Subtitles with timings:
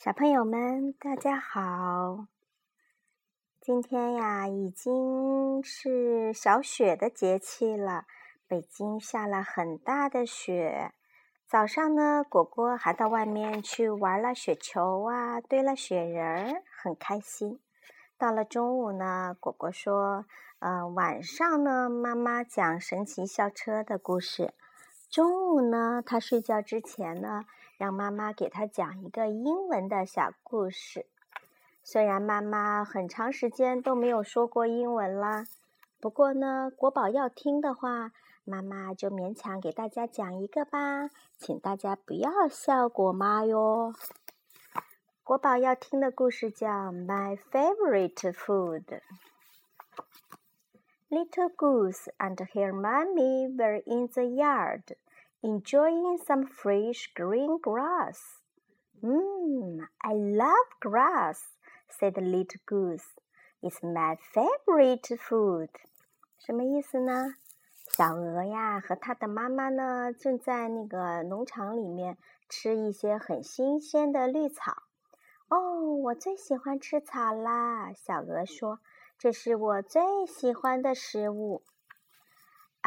[0.00, 2.28] 小朋友们，大家好！
[3.60, 8.04] 今天呀，已经是小雪的节气了。
[8.46, 10.92] 北京下了很大的雪。
[11.48, 17.58] 早上呢，果果还到外面去玩了雪球啊，堆了雪人儿，很开心。
[18.16, 20.26] 到了中午呢，果果说
[20.60, 24.54] ：“嗯，晚上呢，妈妈讲神奇校车的故事。
[25.10, 27.46] 中午呢，他睡觉之前呢。”
[27.78, 31.06] 让妈妈给他讲一个英文的小故事。
[31.82, 35.44] 虽然妈妈很长时间都没有说过英文了，
[35.98, 38.12] 不过呢，国宝要听的话，
[38.44, 41.08] 妈妈就勉强给大家讲一个吧。
[41.38, 43.94] 请大家不要笑果妈哟。
[45.22, 46.68] 国宝要听的故事叫
[47.06, 48.84] 《My Favorite Food》。
[51.10, 54.82] Little goose and her mommy were in the yard.
[55.41, 58.41] enjoying some fresh green grass.
[59.01, 61.41] Mmm, I love grass,
[61.89, 63.05] said the little goose.
[63.61, 65.69] It's my favorite food.
[66.39, 67.35] 什么意思呢？
[67.95, 72.17] 小鹅呀和它的妈妈呢，正在那个农场里面
[72.49, 74.83] 吃一些很新鲜的绿草。
[75.49, 77.93] 哦，我最喜欢吃草啦！
[77.93, 81.63] 小鹅说：“这是我最喜欢的食物。”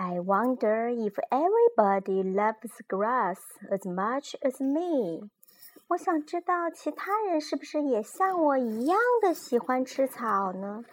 [0.00, 3.38] I wonder if everybody loves grass
[3.70, 5.30] as much as me。
[5.88, 10.84] 我想知道其他人是不是也像我一样的喜欢吃草呢？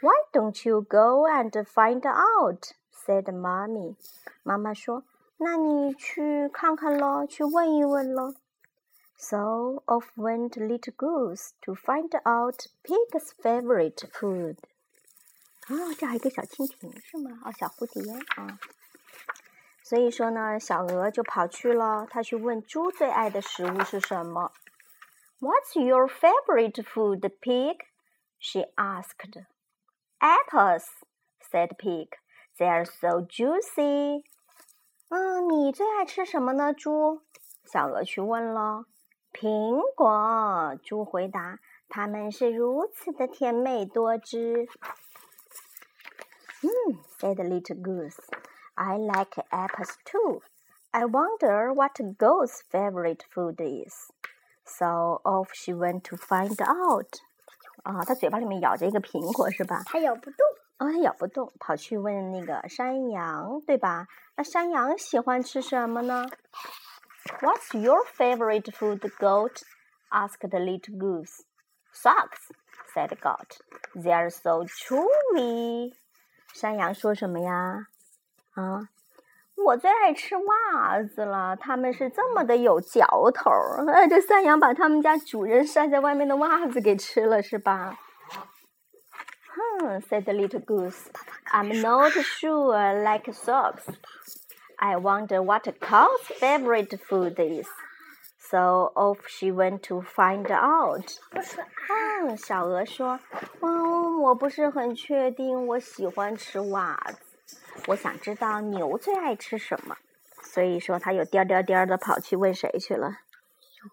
[0.00, 2.72] Why don't you go and find out?
[2.92, 3.96] said mommy。
[4.42, 8.34] 妈妈说：“那你去看看咯，去问一问咯。”
[9.16, 14.56] So off went little goose to find out pig's favorite food.
[15.69, 17.39] 哦，这还有个小蜻蜓是吗？
[17.45, 18.59] 哦，小蝴蝶啊。
[19.83, 24.51] 所以说呢，小鹅就跑去了，它去问猪最爱的食物是什么。
[25.39, 27.77] What's your favorite food, pig?
[28.39, 29.43] She asked.
[30.19, 30.85] Apples,
[31.51, 32.09] said pig.
[32.57, 34.23] They are so juicy.
[35.09, 37.21] 嗯，你最爱吃什么呢，猪？
[37.65, 38.85] 小鹅去问了。
[39.31, 41.59] 苹果，猪回答。
[41.87, 44.67] 它们是如此的甜美多汁。
[46.62, 48.18] Hmm, said the little goose.
[48.76, 50.40] I like apples too.
[50.92, 53.92] I wonder what Goat's favorite food is.
[54.64, 57.20] So off she went to find out.
[57.82, 59.82] 啊，它嘴巴里面咬着一个苹果是吧？
[59.86, 60.46] 它咬不动。
[60.78, 64.06] 哦，它咬不动，跑去问那个山羊，对吧？
[64.36, 66.26] 那山羊喜欢吃什么呢？
[67.40, 69.62] What's your favorite food, goat?
[70.10, 71.42] asked the little goose.
[71.92, 72.50] Socks,
[72.94, 73.58] said the goat.
[73.94, 75.92] They're so chewy.
[76.53, 77.87] 山羊说什么呀？
[78.55, 78.89] 啊，
[79.55, 83.85] 我最爱吃袜子了，它们是这么的有嚼头儿。
[84.09, 87.97] 这山羊把他们家主人晒在外面的袜子给吃了，是吧？
[89.79, 91.07] 哼，said the little goose.
[91.51, 93.85] I'm not sure like socks.
[94.77, 97.67] I wonder what a cow's favorite food is.
[98.48, 101.04] So off she went to find out.
[101.32, 103.20] 嗯，小鹅说：“
[103.60, 107.18] 嗯，我不是很确定，我喜欢吃袜子。
[107.88, 109.96] 我想知道牛最爱吃什么。
[110.42, 113.16] 所以说，它又颠颠颠的跑去问谁去了？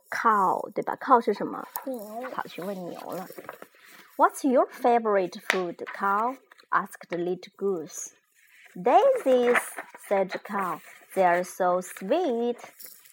[0.09, 0.95] 靠，对吧？
[0.99, 1.65] 靠是什么？
[1.85, 2.29] 牛。
[2.31, 3.27] 跑去问牛了。
[4.17, 6.35] What's your favorite food, cow?
[6.69, 8.11] asked the little goose.
[8.75, 9.59] Daisies,
[10.07, 10.79] said the cow.
[11.15, 12.57] They are so sweet.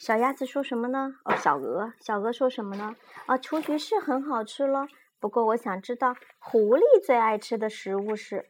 [0.00, 1.16] 小鸭子说什么呢？
[1.24, 2.96] 哦，小鹅，小鹅说什么呢？
[3.26, 4.86] 啊，雏菊是很好吃了，
[5.20, 8.48] 不过我想知道狐狸最爱吃的食物是。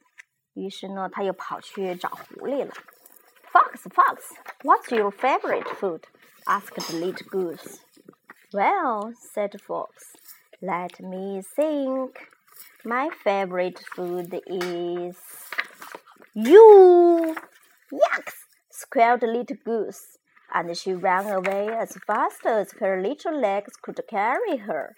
[0.55, 2.73] 于是呢，他又跑去找狐狸了。
[3.53, 4.23] Fox, fox,
[4.63, 6.03] what's your favorite food?
[6.47, 7.81] asked the little goose.
[8.53, 10.15] Well, said fox,
[10.61, 12.13] let me think.
[12.85, 15.17] My favorite food is
[16.33, 17.35] you.
[17.91, 18.35] Yucks!
[18.71, 20.17] squealed little goose
[20.53, 24.95] and she ran away as fast as her little legs could carry her.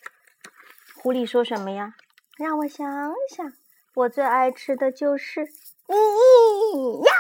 [1.03, 1.95] 狐狸说什么呀？
[2.39, 2.87] 让我想
[3.29, 3.53] 想，
[3.95, 5.41] 我最爱吃的就是
[5.87, 7.13] 咦咦呀！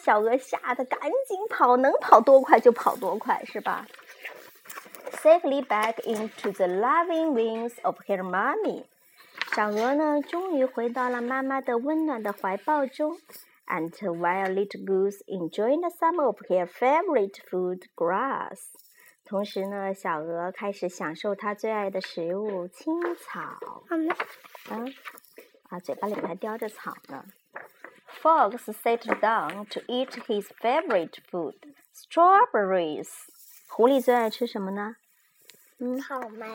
[0.00, 3.86] 小鹅吓得赶紧跑，能跑多快就跑多快，是吧
[5.22, 8.84] ？Safely back into the loving wings of her mommy，
[9.54, 13.18] 小鹅呢，终于回到了妈妈的温暖的怀抱中。
[13.67, 18.59] And while little goose enjoyed some of her favorite food, grass，
[19.25, 23.41] 同时呢，小鹅开始享受它最爱的食物——青草。
[24.67, 24.85] 啊
[25.69, 27.25] 啊，嘴巴里面还叼着草呢。
[28.21, 31.55] Fox sat down to eat his favorite food,
[31.93, 33.09] strawberries.
[33.69, 34.97] 狐狸最爱吃什么呢？
[35.80, 36.46] 嗯，草莓。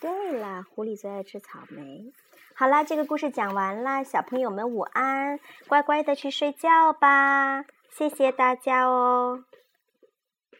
[0.00, 2.12] 对了，狐狸最爱吃草莓。
[2.54, 9.44] 好啦，这个故事讲完了，小朋友们午安，乖乖的去睡觉吧，谢谢大家哦。